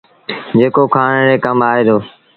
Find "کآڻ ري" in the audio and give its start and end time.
0.93-1.35